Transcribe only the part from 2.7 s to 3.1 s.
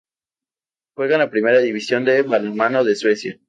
de